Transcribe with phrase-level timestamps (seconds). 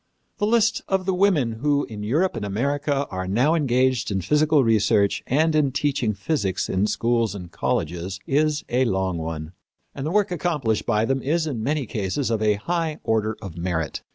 [0.39, 4.63] The list of the women who in Europe and America are now engaged in physical
[4.63, 9.51] research and in teaching physics in schools and colleges is a long one,
[9.93, 13.59] and the work accomplished by them is, in many cases, of a high order of
[13.59, 14.01] merit.